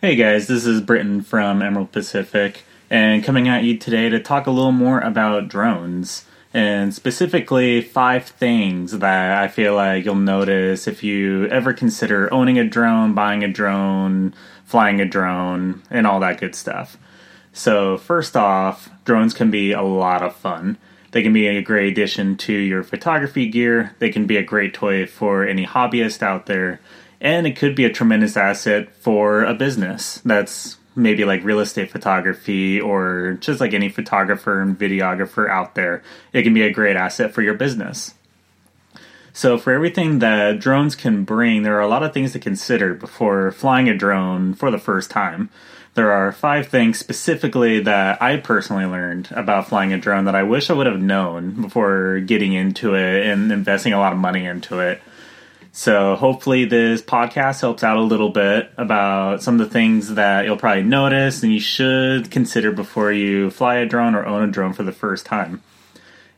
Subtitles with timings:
[0.00, 4.46] Hey guys, this is Britton from Emerald Pacific, and coming at you today to talk
[4.46, 6.24] a little more about drones,
[6.54, 12.60] and specifically five things that I feel like you'll notice if you ever consider owning
[12.60, 14.34] a drone, buying a drone,
[14.64, 16.96] flying a drone, and all that good stuff.
[17.52, 20.78] So, first off, drones can be a lot of fun.
[21.10, 24.74] They can be a great addition to your photography gear, they can be a great
[24.74, 26.78] toy for any hobbyist out there
[27.20, 31.90] and it could be a tremendous asset for a business that's maybe like real estate
[31.90, 36.02] photography or just like any photographer and videographer out there.
[36.32, 38.14] It can be a great asset for your business.
[39.32, 42.94] So, for everything that drones can bring, there are a lot of things to consider
[42.94, 45.50] before flying a drone for the first time.
[45.94, 50.42] There are five things specifically that I personally learned about flying a drone that I
[50.42, 54.44] wish I would have known before getting into it and investing a lot of money
[54.44, 55.00] into it.
[55.72, 60.44] So hopefully this podcast helps out a little bit about some of the things that
[60.44, 64.52] you'll probably notice and you should consider before you fly a drone or own a
[64.52, 65.62] drone for the first time.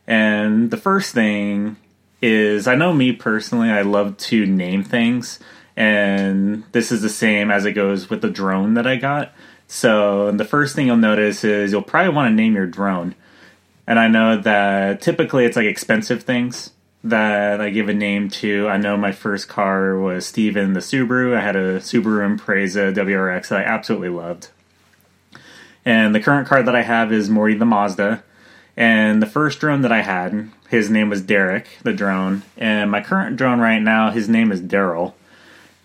[0.05, 1.77] And the first thing
[2.21, 5.39] is I know me personally, I love to name things,
[5.75, 9.33] and this is the same as it goes with the drone that I got.
[9.67, 13.15] So the first thing you'll notice is you'll probably want to name your drone.
[13.87, 16.71] And I know that typically it's like expensive things
[17.03, 18.67] that I give a name to.
[18.67, 21.35] I know my first car was Steven the Subaru.
[21.35, 24.49] I had a Subaru Impreza WRX that I absolutely loved.
[25.83, 28.23] And the current car that I have is Morty the Mazda.
[28.77, 32.43] And the first drone that I had, his name was Derek, the drone.
[32.55, 35.13] And my current drone right now, his name is Daryl.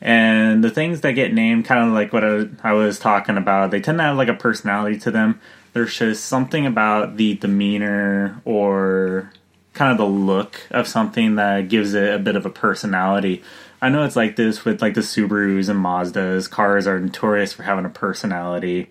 [0.00, 3.70] And the things that get named, kind of like what I, I was talking about,
[3.70, 5.41] they tend to have like a personality to them.
[5.72, 9.33] There's just something about the demeanor or
[9.77, 13.42] kind of the look of something that gives it a bit of a personality.
[13.80, 16.50] I know it's like this with like the Subarus and Mazdas.
[16.50, 18.88] Cars are notorious for having a personality.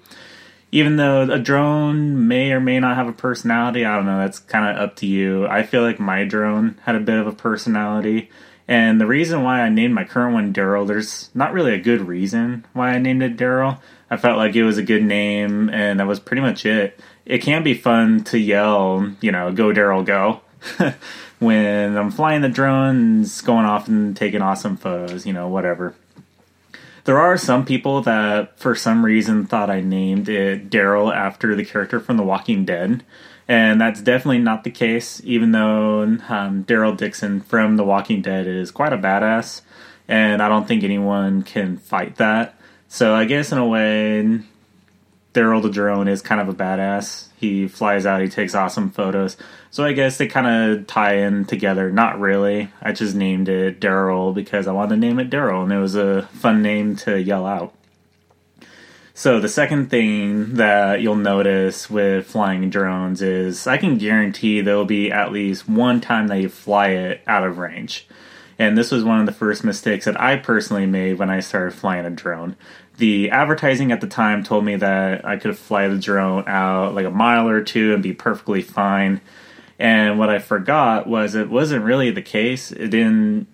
[0.71, 4.39] Even though a drone may or may not have a personality, I don't know, that's
[4.39, 5.47] kind of up to you.
[5.47, 8.29] I feel like my drone had a bit of a personality.
[8.67, 12.01] And the reason why I named my current one Daryl, there's not really a good
[12.01, 13.79] reason why I named it Daryl.
[14.09, 16.99] I felt like it was a good name, and that was pretty much it.
[17.25, 20.41] It can be fun to yell, you know, go Daryl, go
[21.39, 25.95] when I'm flying the drones, going off and taking awesome photos, you know, whatever.
[27.05, 31.63] There are some people that, for some reason, thought I named it Daryl after the
[31.63, 33.03] character from The Walking Dead.
[33.47, 38.47] And that's definitely not the case, even though um, Daryl Dixon from The Walking Dead
[38.47, 39.61] is quite a badass.
[40.07, 42.57] And I don't think anyone can fight that.
[42.87, 44.39] So I guess, in a way,
[45.35, 47.27] Daryl the drone is kind of a badass.
[47.35, 49.37] He flies out, he takes awesome photos.
[49.75, 51.91] So I guess they kind of tie in together.
[51.91, 52.71] Not really.
[52.81, 55.95] I just named it Daryl because I wanted to name it Daryl, and it was
[55.95, 57.73] a fun name to yell out.
[59.13, 64.85] So the second thing that you'll notice with flying drones is I can guarantee there'll
[64.85, 68.07] be at least one time that you fly it out of range.
[68.57, 71.73] And this was one of the first mistakes that I personally made when I started
[71.73, 72.55] flying a drone
[72.97, 77.05] the advertising at the time told me that I could fly the drone out like
[77.05, 79.19] a mile or two and be perfectly fine.
[79.77, 82.71] And what I forgot was it wasn't really the case.
[82.71, 83.47] It didn't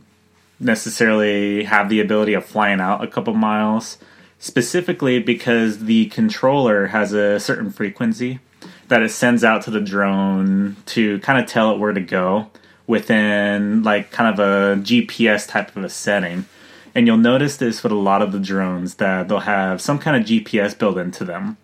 [0.59, 3.98] necessarily have the ability of flying out a couple miles,
[4.40, 8.40] specifically because the controller has a certain frequency
[8.88, 12.50] that it sends out to the drone to kind of tell it where to go
[12.88, 16.46] within like kind of a GPS type of a setting.
[16.94, 20.22] And you'll notice this with a lot of the drones that they'll have some kind
[20.22, 21.58] of GPS built into them.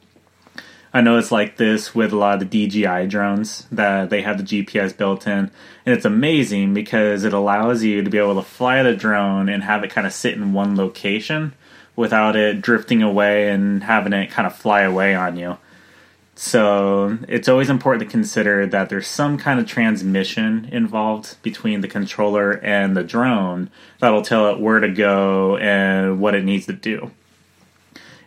[0.98, 4.40] I know it's like this with a lot of the DJI drones that they have
[4.40, 5.52] the GPS built in.
[5.86, 9.64] And it's amazing because it allows you to be able to fly the drone and
[9.64, 11.54] have it kind of sit in one location
[11.96, 15.60] without it drifting away and having it kind of fly away on you.
[16.34, 21.88] So it's always important to consider that there's some kind of transmission involved between the
[21.88, 23.70] controller and the drone
[24.00, 27.12] that'll tell it where to go and what it needs to do.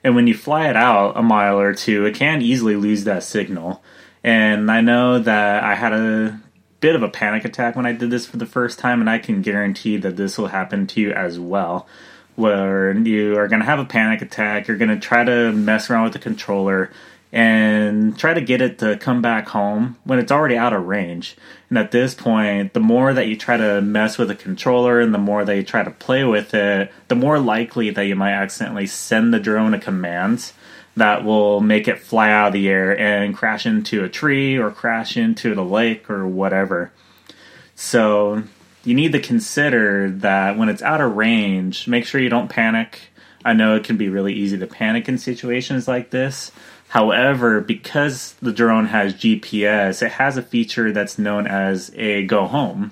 [0.03, 3.23] And when you fly it out a mile or two, it can easily lose that
[3.23, 3.83] signal.
[4.25, 6.41] And I know that I had a
[6.81, 9.19] bit of a panic attack when I did this for the first time, and I
[9.19, 11.87] can guarantee that this will happen to you as well.
[12.37, 15.91] Where you are going to have a panic attack, you're going to try to mess
[15.91, 16.91] around with the controller,
[17.33, 21.37] and try to get it to come back home when it's already out of range.
[21.69, 25.15] And at this point, the more that you try to mess with the controller and
[25.15, 28.33] the more that you try to play with it, the more likely that you might
[28.33, 30.53] accidentally send the drone a command
[30.97, 34.73] that will make it fly out of the air and crash into a tree or
[34.73, 36.91] crash into the lake or whatever.
[37.77, 38.43] So
[38.85, 43.11] you need to consider that when it's out of range, make sure you don't panic
[43.45, 46.53] I know it can be really easy to panic in situations like this.
[46.91, 52.49] However, because the drone has GPS, it has a feature that's known as a go
[52.49, 52.91] home.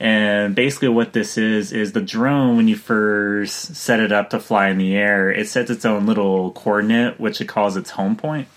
[0.00, 4.40] And basically, what this is is the drone, when you first set it up to
[4.40, 8.16] fly in the air, it sets its own little coordinate, which it calls its home
[8.16, 8.48] point.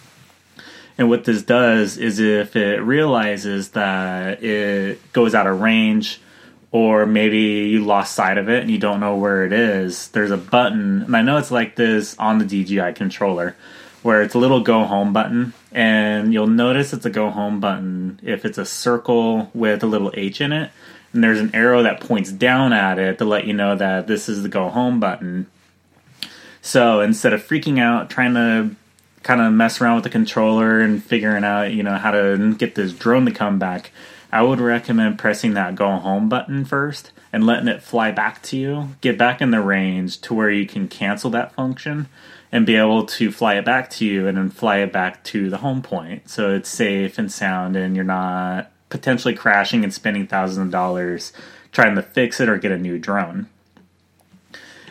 [0.98, 6.22] And what this does is if it realizes that it goes out of range,
[6.72, 10.32] or maybe you lost sight of it and you don't know where it is, there's
[10.32, 13.56] a button, and I know it's like this on the DJI controller,
[14.02, 18.20] where it's a little go home button, and you'll notice it's a go home button
[18.24, 20.72] if it's a circle with a little H in it,
[21.14, 24.30] and there's an arrow that points down at it to let you know that this
[24.30, 25.48] is the go home button.
[26.62, 28.76] So instead of freaking out, trying to
[29.24, 32.76] kind of mess around with the controller and figuring out, you know, how to get
[32.76, 33.92] this drone to come back,
[34.32, 38.58] I would recommend pressing that go home button first and letting it fly back to
[38.58, 42.08] you, get back in the range to where you can cancel that function
[42.52, 45.50] and be able to fly it back to you and then fly it back to
[45.50, 46.30] the home point.
[46.30, 51.32] So it's safe and sound and you're not potentially crashing and spending thousands of dollars
[51.72, 53.48] trying to fix it or get a new drone.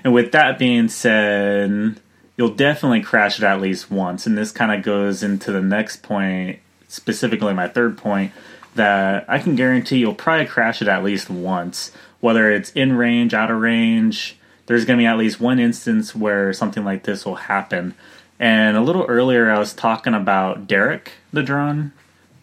[0.04, 2.00] And with that being said,
[2.36, 4.26] you'll definitely crash it at least once.
[4.26, 8.32] And this kind of goes into the next point, specifically my third point,
[8.76, 11.90] that I can guarantee you'll probably crash it at least once.
[12.20, 14.37] Whether it's in range, out of range,
[14.68, 17.94] there's going to be at least one instance where something like this will happen.
[18.38, 21.92] And a little earlier, I was talking about Derek, the drone,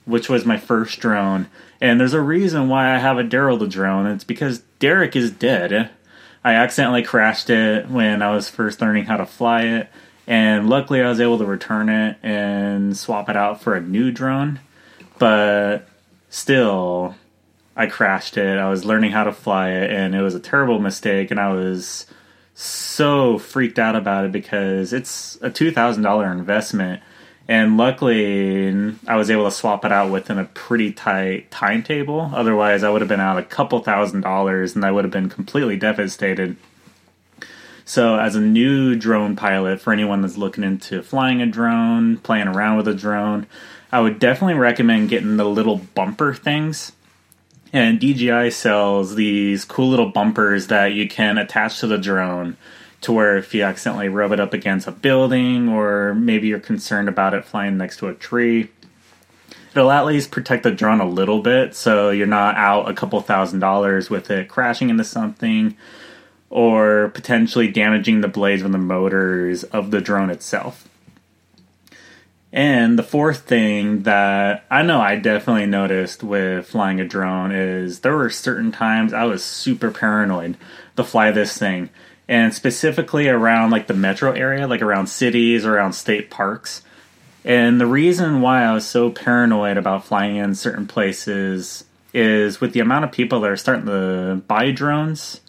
[0.05, 1.47] which was my first drone.
[1.79, 4.07] And there's a reason why I have a Daryl the drone.
[4.07, 5.91] It's because Derek is dead.
[6.43, 9.89] I accidentally crashed it when I was first learning how to fly it,
[10.27, 14.11] and luckily I was able to return it and swap it out for a new
[14.11, 14.59] drone.
[15.17, 15.87] But
[16.29, 17.15] still,
[17.75, 18.57] I crashed it.
[18.57, 21.51] I was learning how to fly it, and it was a terrible mistake, and I
[21.53, 22.05] was
[22.53, 27.01] so freaked out about it because it's a $2,000 investment.
[27.47, 32.31] And luckily, I was able to swap it out within a pretty tight timetable.
[32.33, 35.29] Otherwise, I would have been out a couple thousand dollars and I would have been
[35.29, 36.55] completely devastated.
[37.87, 42.47] So, as a new drone pilot, for anyone that's looking into flying a drone, playing
[42.47, 43.45] around with a drone,
[43.91, 46.93] I would definitely recommend getting the little bumper things.
[47.73, 52.57] And DJI sells these cool little bumpers that you can attach to the drone
[53.01, 57.09] to where if you accidentally rub it up against a building or maybe you're concerned
[57.09, 58.69] about it flying next to a tree,
[59.75, 63.19] it'll at least protect the drone a little bit so you're not out a couple
[63.21, 65.75] thousand dollars with it crashing into something
[66.49, 70.87] or potentially damaging the blades or the motors of the drone itself.
[72.55, 77.99] And the fourth thing that I know I definitely noticed with flying a drone is
[77.99, 80.55] there were certain times I was super paranoid
[80.95, 81.89] to fly this thing
[82.29, 86.81] and specifically around like the metro area, like around cities, around state parks.
[87.43, 92.71] And the reason why I was so paranoid about flying in certain places is with
[92.71, 95.41] the amount of people that are starting to buy drones.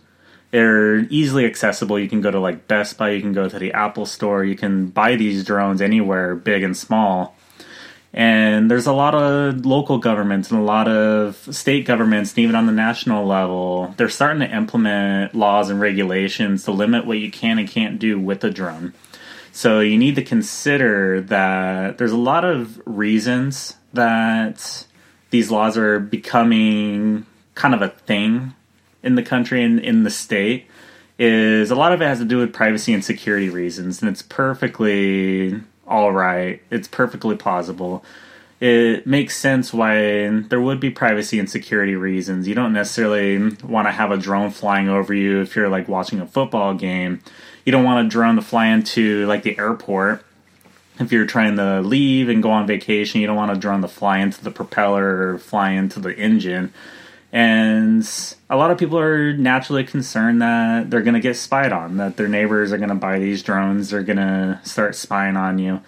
[0.51, 1.99] They're easily accessible.
[1.99, 4.57] You can go to like Best Buy, you can go to the Apple Store, you
[4.57, 7.37] can buy these drones anywhere, big and small.
[8.13, 12.55] And there's a lot of local governments and a lot of state governments, and even
[12.55, 17.31] on the national level, they're starting to implement laws and regulations to limit what you
[17.31, 18.95] can and can't do with a drone.
[19.53, 24.87] So you need to consider that there's a lot of reasons that
[25.31, 28.55] these laws are becoming kind of a thing
[29.07, 30.67] in the country and in the state
[31.19, 34.23] is a lot of it has to do with privacy and security reasons and it's
[34.23, 36.61] perfectly all right.
[36.71, 38.05] It's perfectly plausible.
[38.59, 42.49] It makes sense why there would be privacy and security reasons.
[42.49, 46.21] You don't necessarily want to have a drone flying over you if you're like watching
[46.21, 47.21] a football game.
[47.65, 50.25] You don't want a drone to fly into like the airport
[50.99, 53.21] if you're trying to leave and go on vacation.
[53.21, 56.73] You don't want a drone to fly into the propeller or fly into the engine.
[57.37, 58.03] And
[58.49, 62.17] a lot of people are naturally concerned that they're going to get spied on, that
[62.17, 65.83] their neighbors are going to buy these drones, they're going to start spying on you.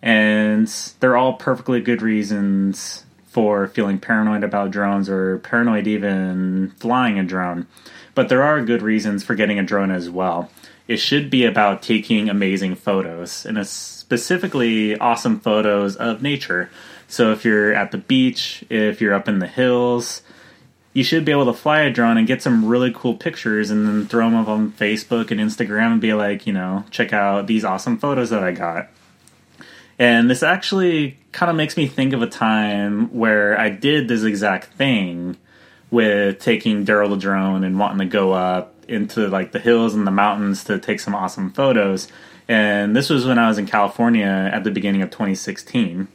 [0.00, 0.68] And
[1.00, 7.24] they're all perfectly good reasons for feeling paranoid about drones or paranoid even flying a
[7.24, 7.66] drone.
[8.14, 10.52] But there are good reasons for getting a drone as well.
[10.86, 16.70] It should be about taking amazing photos, and specifically awesome photos of nature.
[17.08, 20.22] So if you're at the beach, if you're up in the hills,
[20.96, 23.86] you should be able to fly a drone and get some really cool pictures and
[23.86, 27.46] then throw them up on Facebook and Instagram and be like, you know, check out
[27.46, 28.88] these awesome photos that I got.
[29.98, 34.22] And this actually kind of makes me think of a time where I did this
[34.22, 35.36] exact thing
[35.90, 40.06] with taking Daryl the drone and wanting to go up into like the hills and
[40.06, 42.08] the mountains to take some awesome photos.
[42.48, 46.08] And this was when I was in California at the beginning of 2016.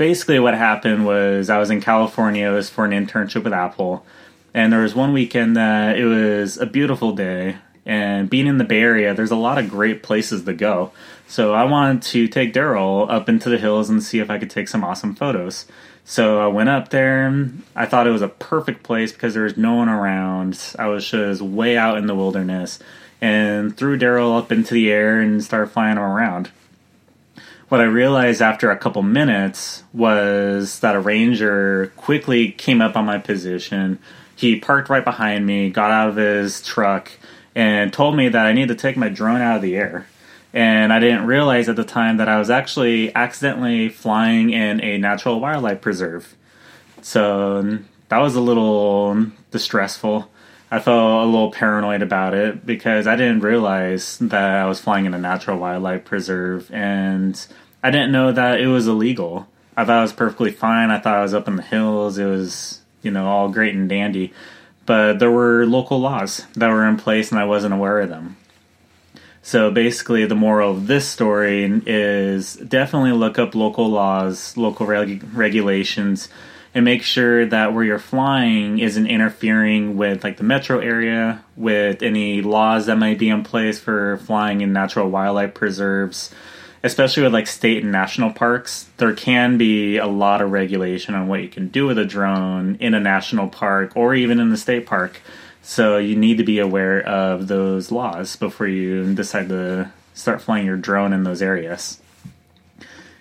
[0.00, 2.48] Basically, what happened was I was in California.
[2.48, 4.02] It was for an internship with Apple.
[4.54, 7.56] And there was one weekend that it was a beautiful day.
[7.84, 10.92] And being in the Bay Area, there's a lot of great places to go.
[11.28, 14.48] So I wanted to take Daryl up into the hills and see if I could
[14.48, 15.66] take some awesome photos.
[16.06, 17.50] So I went up there.
[17.76, 20.76] I thought it was a perfect place because there was no one around.
[20.78, 22.78] I was just way out in the wilderness
[23.20, 26.50] and threw Daryl up into the air and started flying him around.
[27.70, 33.04] What I realized after a couple minutes was that a ranger quickly came up on
[33.04, 34.00] my position.
[34.34, 37.12] He parked right behind me, got out of his truck,
[37.54, 40.08] and told me that I needed to take my drone out of the air.
[40.52, 44.98] And I didn't realize at the time that I was actually accidentally flying in a
[44.98, 46.34] natural wildlife preserve.
[47.02, 50.28] So that was a little um, distressful.
[50.70, 55.04] I felt a little paranoid about it because I didn't realize that I was flying
[55.04, 57.44] in a natural wildlife preserve and
[57.82, 59.48] I didn't know that it was illegal.
[59.76, 60.90] I thought it was perfectly fine.
[60.90, 62.18] I thought I was up in the hills.
[62.18, 64.32] It was, you know, all great and dandy.
[64.86, 68.36] But there were local laws that were in place and I wasn't aware of them.
[69.42, 75.24] So basically, the moral of this story is definitely look up local laws, local reg-
[75.32, 76.28] regulations,
[76.74, 82.02] and make sure that where you're flying isn't interfering with like the metro area, with
[82.02, 86.32] any laws that might be in place for flying in natural wildlife preserves,
[86.84, 88.88] especially with like state and national parks.
[88.98, 92.76] There can be a lot of regulation on what you can do with a drone
[92.76, 95.20] in a national park or even in the state park.
[95.62, 100.66] So you need to be aware of those laws before you decide to start flying
[100.66, 102.00] your drone in those areas.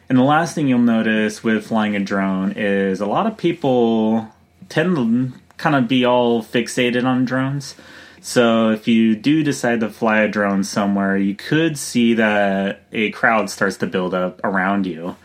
[0.09, 4.27] And the last thing you'll notice with flying a drone is a lot of people
[4.67, 7.75] tend to kind of be all fixated on drones.
[8.19, 13.11] So if you do decide to fly a drone somewhere, you could see that a
[13.11, 15.15] crowd starts to build up around you.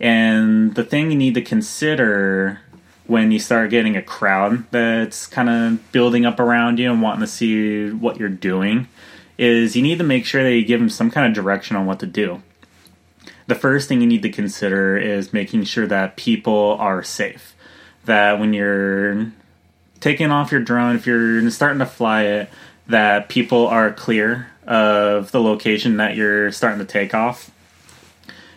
[0.00, 2.60] And the thing you need to consider
[3.06, 7.20] when you start getting a crowd that's kind of building up around you and wanting
[7.20, 8.88] to see what you're doing
[9.36, 11.84] is you need to make sure that you give them some kind of direction on
[11.84, 12.42] what to do
[13.52, 17.54] the first thing you need to consider is making sure that people are safe.
[18.06, 19.30] That when you're
[20.00, 22.50] taking off your drone, if you're starting to fly it,
[22.86, 27.50] that people are clear of the location that you're starting to take off.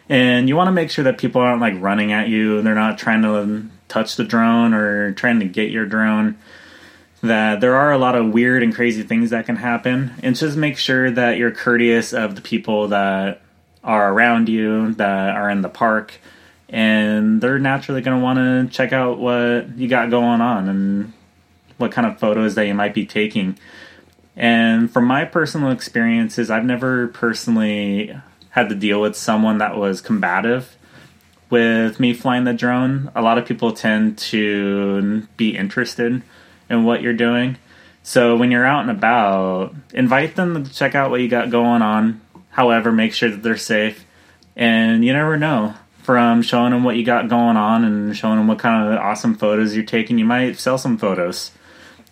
[0.07, 2.97] And you want to make sure that people aren't like running at you, they're not
[2.97, 6.37] trying to touch the drone or trying to get your drone.
[7.21, 10.13] That there are a lot of weird and crazy things that can happen.
[10.23, 13.41] And just make sure that you're courteous of the people that
[13.85, 16.19] are around you that are in the park
[16.67, 21.13] and they're naturally going to want to check out what you got going on and
[21.77, 23.57] what kind of photos that you might be taking.
[24.35, 30.01] And from my personal experiences, I've never personally had to deal with someone that was
[30.01, 30.75] combative
[31.49, 33.11] with me flying the drone.
[33.15, 36.21] A lot of people tend to be interested
[36.69, 37.57] in what you're doing.
[38.03, 41.81] So when you're out and about, invite them to check out what you got going
[41.81, 42.21] on.
[42.55, 44.05] However, make sure that they're safe.
[44.55, 48.47] And you never know from showing them what you got going on and showing them
[48.47, 51.51] what kind of awesome photos you're taking, you might sell some photos.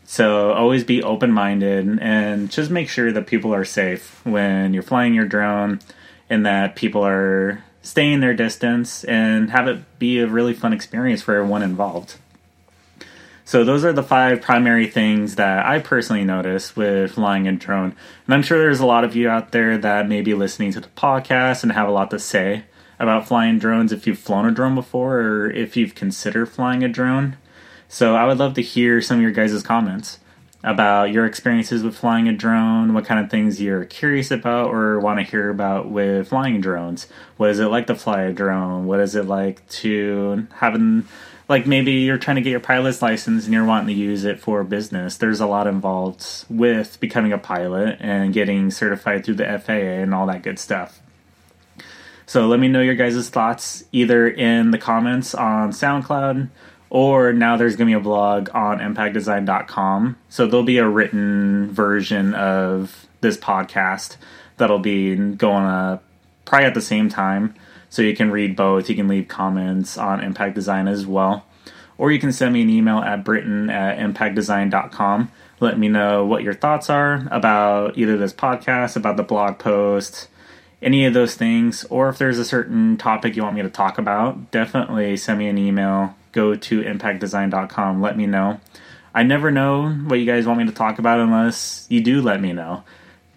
[0.03, 4.83] So always be open minded and just make sure that people are safe when you're
[4.83, 5.79] flying your drone
[6.29, 11.21] and that people are staying their distance and have it be a really fun experience
[11.21, 12.15] for everyone involved.
[13.53, 17.95] So those are the five primary things that I personally notice with flying a drone.
[18.25, 20.79] And I'm sure there's a lot of you out there that may be listening to
[20.79, 22.63] the podcast and have a lot to say
[22.97, 26.87] about flying drones if you've flown a drone before or if you've considered flying a
[26.87, 27.37] drone.
[27.87, 30.17] So I would love to hear some of your guys' comments
[30.63, 34.99] about your experiences with flying a drone, what kind of things you're curious about or
[34.99, 37.05] want to hear about with flying drones.
[37.37, 38.87] What is it like to fly a drone?
[38.87, 41.07] What is it like to having
[41.49, 44.39] like maybe you're trying to get your pilot's license and you're wanting to use it
[44.39, 45.17] for business.
[45.17, 50.13] There's a lot involved with becoming a pilot and getting certified through the FAA and
[50.13, 50.99] all that good stuff.
[52.25, 56.49] So let me know your guys' thoughts either in the comments on SoundCloud
[56.89, 60.15] or now there's going to be a blog on impactdesign.com.
[60.29, 64.17] So there'll be a written version of this podcast
[64.57, 66.03] that'll be going up
[66.45, 67.55] probably at the same time.
[67.93, 68.89] So you can read both.
[68.89, 71.45] You can leave comments on Impact Design as well.
[71.99, 75.31] Or you can send me an email at britton at impactdesign.com.
[75.59, 80.27] Let me know what your thoughts are about either this podcast, about the blog post,
[80.81, 81.83] any of those things.
[81.83, 85.47] Or if there's a certain topic you want me to talk about, definitely send me
[85.47, 86.15] an email.
[86.31, 88.01] Go to impactdesign.com.
[88.01, 88.59] Let me know.
[89.13, 92.41] I never know what you guys want me to talk about unless you do let
[92.41, 92.83] me know.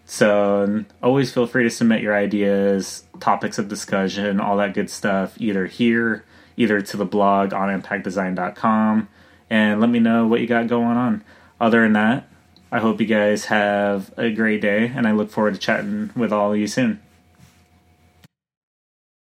[0.08, 5.34] So always feel free to submit your ideas, topics of discussion, all that good stuff,
[5.38, 6.24] either here,
[6.56, 9.08] either to the blog on impactdesign.com,
[9.50, 11.24] and let me know what you got going on.
[11.60, 12.28] Other than that,
[12.70, 16.32] I hope you guys have a great day, and I look forward to chatting with
[16.32, 17.00] all of you soon.